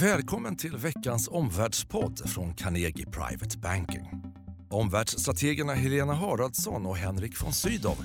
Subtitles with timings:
[0.00, 4.22] Välkommen till veckans omvärldspodd från Carnegie Private Banking.
[4.70, 7.96] Omvärldsstrategerna Helena Haraldsson och Henrik von Sydow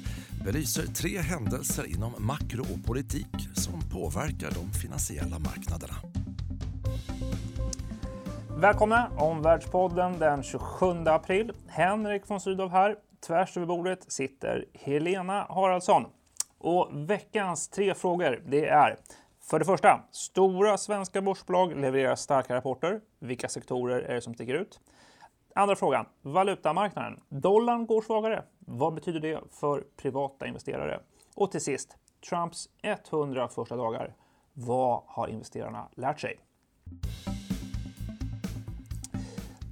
[0.45, 5.93] belyser tre händelser inom makro och politik som påverkar de finansiella marknaderna.
[8.57, 9.11] Välkomna!
[9.17, 11.51] Omvärldspodden den 27 april.
[11.67, 12.95] Henrik von Sydow här.
[13.27, 16.05] Tvärs över bordet sitter Helena Haraldsson.
[16.57, 18.97] Och veckans tre frågor det är
[19.43, 23.01] för det första, stora svenska börsbolag levererar starka rapporter.
[23.19, 24.79] Vilka sektorer är det som sticker ut?
[25.55, 27.19] Andra frågan, valutamarknaden.
[27.29, 28.43] Dollarn går svagare.
[28.59, 30.99] Vad betyder det för privata investerare?
[31.35, 31.97] Och till sist,
[32.29, 34.15] Trumps 100 första dagar.
[34.53, 36.39] Vad har investerarna lärt sig?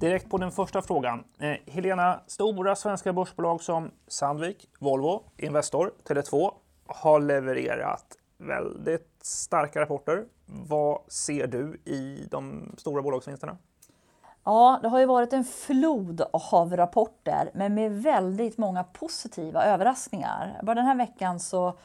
[0.00, 1.24] Direkt på den första frågan.
[1.38, 6.52] Eh, Helena, stora svenska börsbolag som Sandvik, Volvo, Investor, Tele2
[6.86, 10.24] har levererat väldigt starka rapporter.
[10.46, 13.56] Vad ser du i de stora bolagsvinsterna?
[14.44, 20.60] Ja, det har ju varit en flod av rapporter, men med väldigt många positiva överraskningar.
[20.62, 21.78] Bara den här veckan så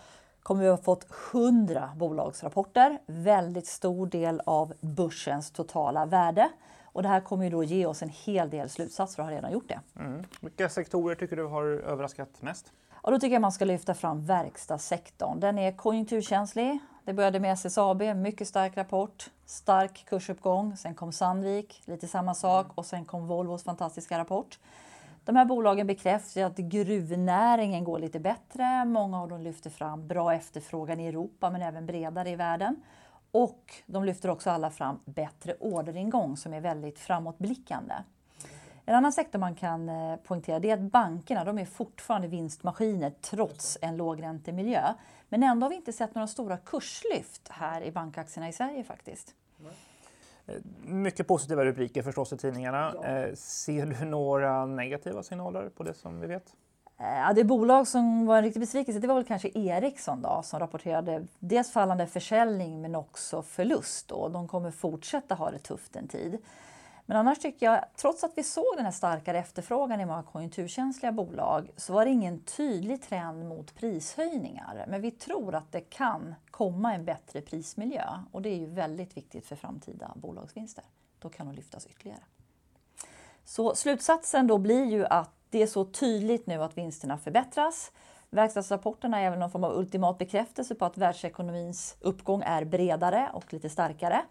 [0.43, 6.49] kommer vi ha fått 100 bolagsrapporter, väldigt stor del av börsens totala värde.
[6.83, 9.51] Och det här kommer ju då ge oss en hel del slutsatser och har redan
[9.51, 9.79] gjort det.
[9.99, 10.23] Mm.
[10.41, 12.71] Vilka sektorer tycker du har överraskat mest?
[13.05, 15.39] Och då tycker jag man ska lyfta fram verkstadssektorn.
[15.39, 16.79] Den är konjunkturkänslig.
[17.03, 20.77] Det började med SSAB, mycket stark rapport, stark kursuppgång.
[20.77, 24.59] Sen kom Sandvik, lite samma sak och sen kom Volvos fantastiska rapport.
[25.25, 28.85] De här bolagen bekräftar att gruvnäringen går lite bättre.
[28.85, 32.75] Många av dem lyfter fram bra efterfrågan i Europa men även bredare i världen.
[33.31, 37.93] Och de lyfter också alla fram bättre orderingång som är väldigt framåtblickande.
[38.85, 43.13] En annan sektor man kan eh, poängtera det är att bankerna de är fortfarande vinstmaskiner
[43.21, 44.93] trots en lågräntemiljö.
[45.29, 49.35] Men ändå har vi inte sett några stora kurslyft här i bankaktierna i Sverige faktiskt.
[50.47, 52.93] Eh, mycket positiva rubriker förstås i tidningarna.
[52.95, 53.07] Ja.
[53.07, 56.55] Eh, ser du några negativa signaler på det som vi vet?
[56.97, 60.59] Ja, det bolag som var en riktig besvikelse det var väl kanske Ericsson då, som
[60.59, 64.07] rapporterade dels fallande försäljning men också förlust.
[64.07, 64.29] Då.
[64.29, 66.37] De kommer fortsätta ha det tufft en tid.
[67.05, 71.11] Men annars tycker jag, trots att vi såg den här starkare efterfrågan i många konjunkturkänsliga
[71.11, 74.85] bolag, så var det ingen tydlig trend mot prishöjningar.
[74.87, 79.17] Men vi tror att det kan komma en bättre prismiljö och det är ju väldigt
[79.17, 80.83] viktigt för framtida bolagsvinster.
[81.19, 82.23] Då kan de lyftas ytterligare.
[83.43, 87.91] Så slutsatsen då blir ju att det är så tydligt nu att vinsterna förbättras.
[88.29, 93.53] Verkstadsrapporterna är väl någon form av ultimat bekräftelse på att världsekonomins uppgång är bredare och
[93.53, 94.21] lite starkare.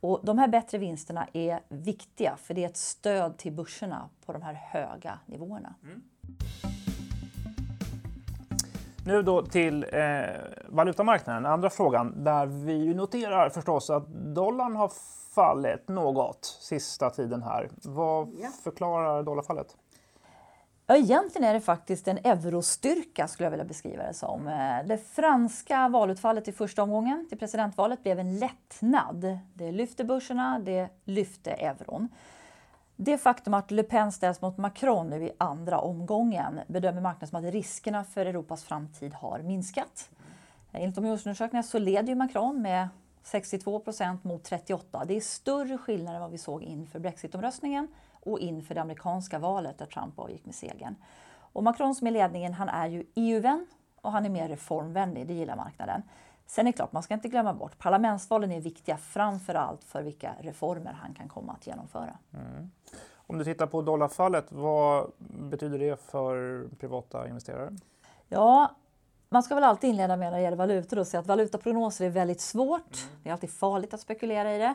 [0.00, 4.32] Och de här bättre vinsterna är viktiga för det är ett stöd till börserna på
[4.32, 5.74] de här höga nivåerna.
[5.82, 6.02] Mm.
[9.06, 10.20] Nu då till eh,
[10.68, 14.90] valutamarknaden, andra frågan, där vi noterar förstås att dollarn har
[15.34, 17.68] fallit något sista tiden här.
[17.82, 18.48] Vad ja.
[18.64, 19.76] förklarar dollarfallet?
[20.90, 24.48] Ja, egentligen är det faktiskt en eurostyrka skulle jag vilja beskriva det som.
[24.48, 29.38] Eh, det franska valutfallet i första omgången till presidentvalet blev en lättnad.
[29.54, 32.08] Det lyfte börserna, det lyfte euron.
[32.96, 37.44] Det faktum att Le Pen ställs mot Macron nu i andra omgången bedömer marknaden som
[37.44, 40.10] att riskerna för Europas framtid har minskat.
[40.72, 42.88] Eh, enligt opinionsundersökningar så leder Macron med
[43.22, 45.04] 62 procent mot 38.
[45.04, 47.88] Det är större skillnad än vad vi såg inför brexitomröstningen
[48.20, 50.94] och inför det amerikanska valet där Trump avgick med segern.
[51.52, 53.66] Och Macron som är ledningen, han är ju EU-vän
[54.00, 56.02] och han är mer reformvänlig, det gillar marknaden.
[56.46, 60.02] Sen är det klart, man ska inte glömma bort, parlamentsvalen är viktiga framför allt för
[60.02, 62.18] vilka reformer han kan komma att genomföra.
[62.34, 62.70] Mm.
[63.14, 67.76] Om du tittar på dollarfallet, vad betyder det för privata investerare?
[68.28, 68.70] Ja,
[69.28, 72.10] man ska väl alltid inleda med när det gäller valutor och säga att valutaprognoser är
[72.10, 72.96] väldigt svårt.
[73.02, 73.20] Mm.
[73.22, 74.74] Det är alltid farligt att spekulera i det.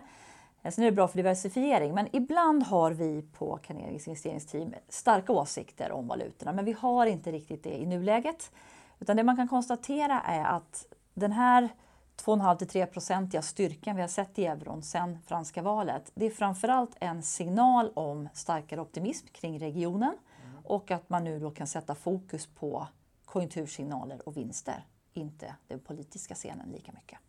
[0.71, 5.91] Sen är det bra för diversifiering, men ibland har vi på Carnegies investeringsteam starka åsikter
[5.91, 8.51] om valutorna, men vi har inte riktigt det i nuläget.
[8.99, 11.69] Utan det man kan konstatera är att den här
[12.17, 17.23] 2,5-3 procentiga styrkan vi har sett i euron sedan franska valet, det är framförallt en
[17.23, 20.13] signal om starkare optimism kring regionen
[20.43, 20.65] mm.
[20.65, 22.87] och att man nu då kan sätta fokus på
[23.25, 27.19] konjunktursignaler och vinster, inte den politiska scenen lika mycket.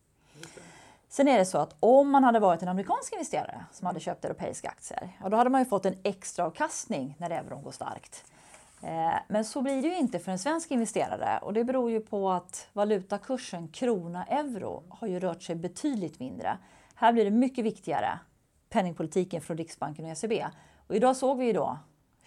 [1.08, 4.24] Sen är det så att om man hade varit en amerikansk investerare som hade köpt
[4.24, 8.24] europeiska aktier, ja, då hade man ju fått en extra avkastning när euron går starkt.
[8.82, 12.00] Eh, men så blir det ju inte för en svensk investerare och det beror ju
[12.00, 16.58] på att valutakursen krona-euro har ju rört sig betydligt mindre.
[16.94, 18.18] Här blir det mycket viktigare,
[18.68, 20.46] penningpolitiken från Riksbanken och ECB.
[20.86, 21.78] Och idag såg vi ju då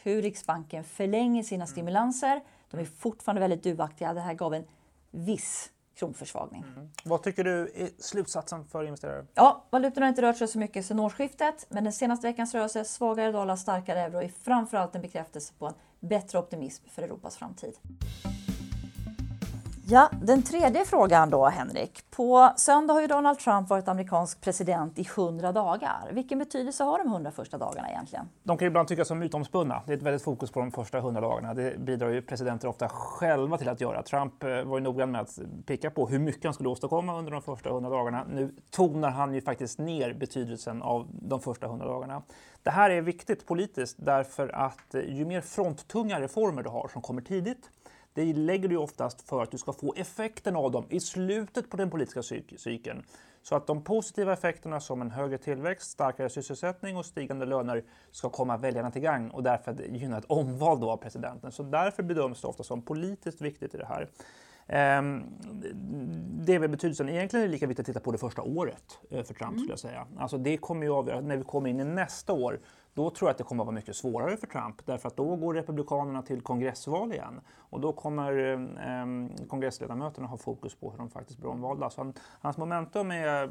[0.03, 2.41] hur Riksbanken förlänger sina stimulanser.
[2.69, 4.13] De är fortfarande väldigt duvaktiga.
[4.13, 4.65] Det här gav en
[5.11, 6.63] viss kronförsvagning.
[6.75, 6.89] Mm.
[7.03, 9.25] Vad tycker du är slutsatsen för investerare?
[9.33, 12.85] Ja, valutorna har inte rört sig så mycket sedan årsskiftet, men den senaste veckans rörelse,
[12.85, 17.73] svagare dollar, starkare euro, är framförallt en bekräftelse på en bättre optimism för Europas framtid.
[19.91, 22.11] Ja, den tredje frågan då, Henrik.
[22.11, 26.09] På söndag har ju Donald Trump varit amerikansk president i 100 dagar.
[26.11, 28.29] Vilken betydelse har de 100 första dagarna egentligen?
[28.43, 29.81] De kan ibland tyckas som mytomspunna.
[29.85, 31.53] Det är ett väldigt fokus på de första 100 dagarna.
[31.53, 34.03] Det bidrar ju presidenter ofta själva till att göra.
[34.03, 37.31] Trump eh, var ju noggrann med att peka på hur mycket han skulle åstadkomma under
[37.31, 38.25] de första 100 dagarna.
[38.29, 42.21] Nu tonar han ju faktiskt ner betydelsen av de första 100 dagarna.
[42.63, 47.01] Det här är viktigt politiskt därför att eh, ju mer fronttunga reformer du har som
[47.01, 47.69] kommer tidigt,
[48.25, 51.77] det lägger du oftast för att du ska få effekten av dem i slutet på
[51.77, 52.23] den politiska
[52.57, 53.03] cykeln.
[53.41, 58.29] Så att de positiva effekterna som en högre tillväxt, starkare sysselsättning och stigande löner ska
[58.29, 61.51] komma väljarna till gang och därför gynna ett omval då av presidenten.
[61.51, 64.09] Så därför bedöms det ofta som politiskt viktigt i det här.
[64.67, 65.23] Ehm,
[66.45, 67.09] det är väl betydelsen.
[67.09, 69.59] Egentligen är det lika viktigt att titta på det första året eh, för Trump mm.
[69.59, 70.07] skulle jag säga.
[70.17, 72.59] Alltså det kommer ju avgöra när vi kommer in i nästa år
[72.99, 75.35] då tror jag att det kommer att vara mycket svårare för Trump därför att då
[75.35, 81.09] går Republikanerna till kongressval igen och då kommer eh, kongressledamöterna ha fokus på hur de
[81.09, 81.89] faktiskt blir omvalda.
[81.89, 83.49] Så han, hans momentum är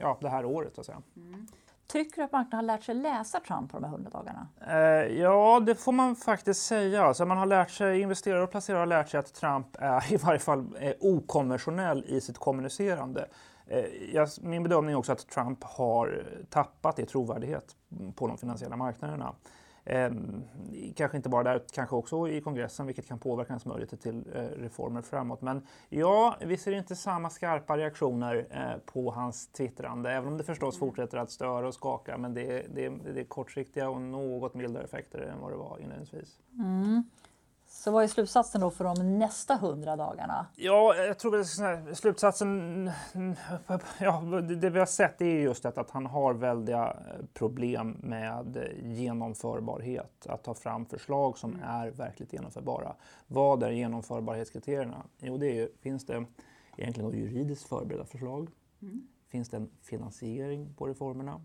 [0.00, 0.74] ja, det här året.
[0.74, 1.02] Så att säga.
[1.16, 1.46] Mm.
[1.86, 4.48] Tycker du att marknaden har lärt sig läsa Trump på de här 100 dagarna?
[4.68, 7.04] Eh, ja, det får man faktiskt säga.
[7.04, 10.16] Alltså man har lärt sig, investerare och placerare har lärt sig att Trump är i
[10.16, 13.28] varje fall är okonventionell i sitt kommunicerande.
[13.66, 17.76] Eh, min bedömning är också att Trump har tappat i trovärdighet
[18.14, 19.34] på de finansiella marknaderna.
[19.86, 20.10] Eh,
[20.96, 24.40] kanske inte bara där, kanske också i kongressen, vilket kan påverka hans möjligheter till eh,
[24.40, 25.42] reformer framåt.
[25.42, 30.44] Men ja, vi ser inte samma skarpa reaktioner eh, på hans twittrande, även om det
[30.44, 30.88] förstås mm.
[30.88, 32.18] fortsätter att störa och skaka.
[32.18, 36.38] Men det, det, det är kortsiktiga och något mildare effekter än vad det var inledningsvis.
[36.58, 37.04] Mm.
[37.74, 40.46] Så vad är slutsatsen då för de nästa hundra dagarna?
[40.56, 42.90] Ja, jag tror att slutsatsen,
[43.98, 44.20] ja,
[44.60, 50.26] det vi har sett är just att han har väldiga eh, problem med genomförbarhet.
[50.26, 51.62] Att ta fram förslag som mm.
[51.62, 52.96] är verkligt genomförbara.
[53.26, 55.02] Vad är genomförbarhetskriterierna?
[55.18, 56.24] Jo, det är, finns det
[56.76, 58.50] egentligen juridiskt förberedda förslag?
[58.82, 59.08] Mm.
[59.28, 61.40] Finns det en finansiering på reformerna?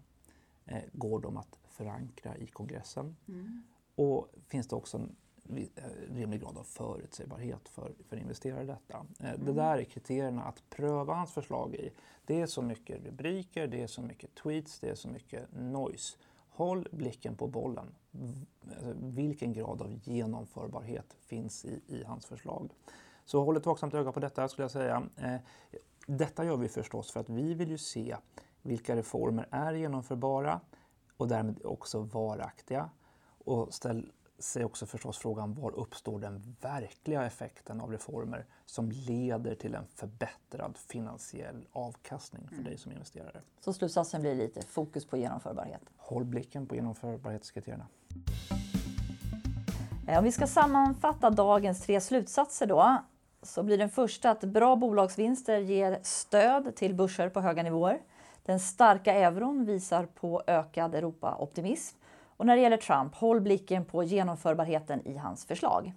[0.66, 3.16] Eh, går de att förankra i kongressen?
[3.28, 3.64] Mm.
[3.96, 5.16] Och finns det också en
[6.09, 9.06] rimlig grad av förutsägbarhet för, för investerare i detta.
[9.19, 9.45] Eh, mm.
[9.45, 11.91] Det där är kriterierna att pröva hans förslag i.
[12.25, 16.18] Det är så mycket rubriker, det är så mycket tweets, det är så mycket noise.
[16.50, 17.95] Håll blicken på bollen.
[18.75, 22.71] Alltså, vilken grad av genomförbarhet finns i, i hans förslag?
[23.25, 25.03] Så håll ett vaksamt öga på detta skulle jag säga.
[25.15, 25.35] Eh,
[26.07, 28.15] detta gör vi förstås för att vi vill ju se
[28.62, 30.62] vilka reformer är genomförbara
[31.18, 32.89] och därmed också varaktiga.
[33.45, 39.56] Och ställ sig också förstås frågan var uppstår den verkliga effekten av reformer som leder
[39.56, 42.65] till en förbättrad finansiell avkastning för mm.
[42.65, 43.41] dig som investerare.
[43.59, 45.81] Så slutsatsen blir lite fokus på genomförbarhet?
[45.97, 47.88] Håll blicken på genomförbarhetskriterierna.
[50.07, 52.97] Eh, om vi ska sammanfatta dagens tre slutsatser då
[53.42, 58.01] så blir den första att bra bolagsvinster ger stöd till börser på höga nivåer.
[58.45, 61.97] Den starka euron visar på ökad Europaoptimism
[62.39, 65.94] och när det gäller Trump, håll blicken på genomförbarheten i hans förslag.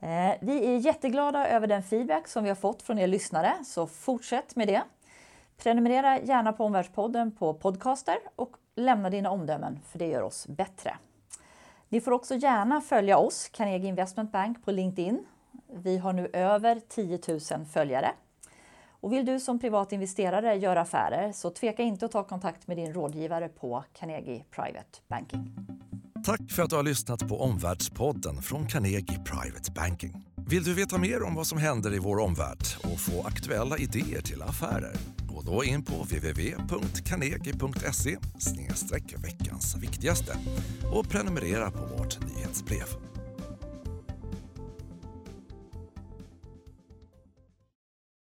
[0.00, 3.86] Eh, vi är jätteglada över den feedback som vi har fått från er lyssnare, så
[3.86, 4.82] fortsätt med det.
[5.56, 10.96] Prenumerera gärna på Omvärldspodden på Podcaster och lämna dina omdömen, för det gör oss bättre.
[11.88, 15.26] Ni får också gärna följa oss, Carnegie Investment Bank, på LinkedIn.
[15.72, 18.12] Vi har nu över 10 000 följare.
[19.04, 22.76] Och vill du som privat investerare göra affärer så tveka inte att ta kontakt med
[22.76, 25.54] din rådgivare på Carnegie Private Banking.
[26.24, 30.26] Tack för att du har lyssnat på Omvärldspodden från Carnegie Private Banking.
[30.48, 34.20] Vill du veta mer om vad som händer i vår omvärld och få aktuella idéer
[34.20, 34.96] till affärer?
[35.28, 38.16] Gå då in på www.carnegie.se
[39.16, 40.36] veckans viktigaste
[40.92, 43.13] och prenumerera på vårt nyhetsbrev.